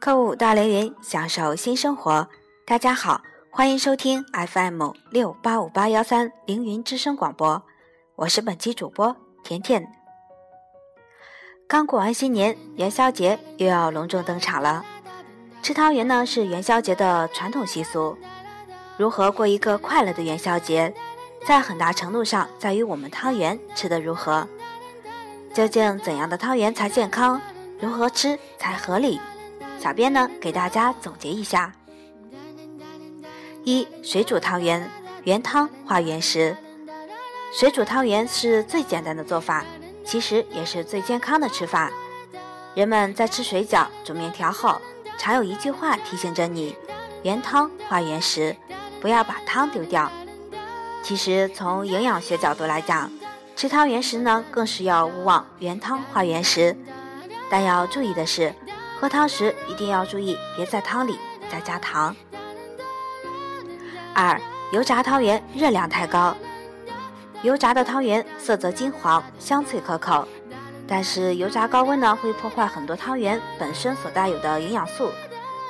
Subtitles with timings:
[0.00, 2.28] 购物大凌云，享受新生活。
[2.66, 3.20] 大家好，
[3.50, 7.62] 欢迎收听 FM 六八五八幺三凌云之声广播，
[8.16, 9.86] 我是本期主播甜甜。
[11.66, 14.84] 刚过完新年，元宵节又要隆重登场了。
[15.62, 18.16] 吃汤圆呢是元宵节的传统习俗。
[18.96, 20.94] 如何过一个快乐的元宵节，
[21.46, 24.46] 在很大程度上在于我们汤圆吃的如何。
[25.52, 27.40] 究竟怎样的汤圆才健康？
[27.80, 29.20] 如何吃才合理？
[29.84, 31.70] 小编呢给大家总结一下：
[33.64, 34.90] 一、水煮汤圆，
[35.24, 36.56] 原汤化原食。
[37.52, 39.62] 水煮汤圆是最简单的做法，
[40.02, 41.92] 其实也是最健康的吃法。
[42.74, 44.80] 人们在吃水饺、煮面条后，
[45.18, 46.74] 常有一句话提醒着你：
[47.22, 48.56] 原汤化原食，
[49.02, 50.10] 不要把汤丢掉。
[51.02, 53.12] 其实从营养学角度来讲，
[53.54, 56.74] 吃汤圆时呢，更是要勿忘原汤化原食。
[57.50, 58.54] 但要注意的是，
[59.00, 61.18] 喝汤时一定要注意别在汤里
[61.50, 62.14] 再加糖。
[64.14, 64.40] 二、
[64.72, 66.34] 油炸汤圆热量太高。
[67.42, 70.26] 油炸的汤圆色泽金黄，香脆可口，
[70.88, 75.10] 但是油炸高温呢会破坏很多汤圆本身所带有的营养素，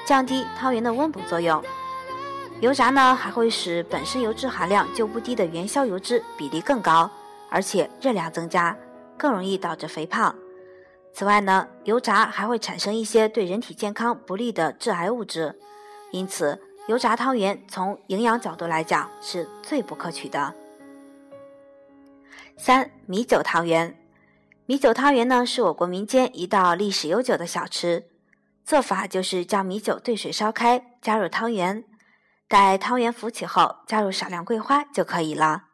[0.06, 1.61] 降低汤圆的温补作用。
[2.61, 7.11] 油炸呢还会使本身油脂含量就不低的元宵油脂比例更高，
[7.50, 8.77] 而且热量增加，
[9.19, 10.33] 更容易导致肥胖。
[11.15, 15.57] 此外呢，油炸还会产生一些对人体健康不利的致癌物质，
[16.11, 20.53] 因此油炸汤圆从营养角度来讲是最不可取的。
[22.57, 23.97] 三米酒汤圆，
[24.67, 28.09] 米酒汤圆呢是我国民间一道历史悠久的小吃，
[28.65, 31.85] 做法就是将米酒兑水烧开，加入汤圆，
[32.48, 35.67] 待汤圆浮起后，加入少量桂花就可以了。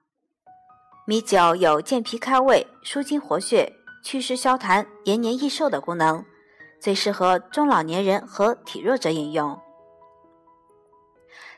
[1.07, 3.80] 米酒有健脾开胃、舒筋活血。
[4.03, 6.25] 祛湿消痰、延年益寿的功能，
[6.81, 9.61] 最适合中老年人和体弱者饮用。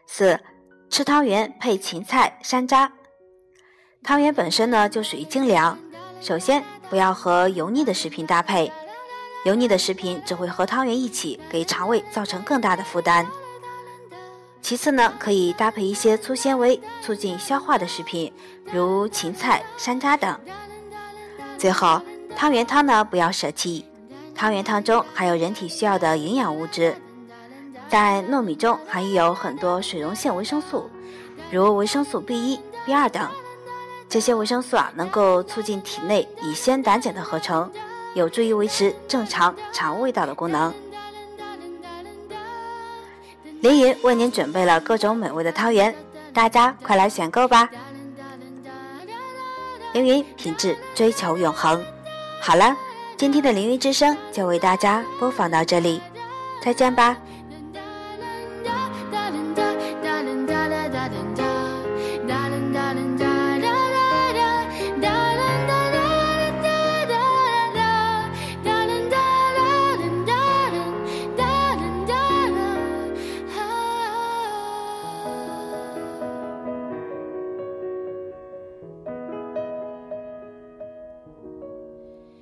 [0.07, 0.41] 四、
[0.91, 2.91] 吃汤圆配芹菜、山楂。
[4.03, 5.79] 汤圆本身呢就属于精粮，
[6.21, 8.71] 首先不要和油腻的食品搭配，
[9.45, 13.27] 油腻的食品只会和汤圆一起给肠胃造成更大的负担。
[14.61, 18.33] 其次呢，可以搭配一些粗纤维、促进消化的食品，
[18.73, 20.39] 如芹菜、山楂等。
[21.57, 22.03] 最后。
[22.37, 23.85] 汤圆汤呢，不要舍弃。
[24.35, 26.97] 汤圆汤中含有人体需要的营养物质，
[27.89, 30.91] 在糯米中含有很多水溶性维生素，
[31.51, 33.29] 如维生素 B 一、B 二等。
[34.09, 37.71] 这些维生素啊，能够促进体内乙酰胆碱的合成，
[38.15, 40.75] 有助于维持正常肠胃道的功能。
[43.61, 45.95] 凌云为您准备了各种美味的汤圆，
[46.35, 47.71] 大家快来选购吧！
[49.93, 51.83] 凌云品质追求永恒。
[52.45, 52.77] 好了，
[53.17, 56.03] 今天的灵云之声就为大家播放到这里，
[56.61, 57.17] 再见吧。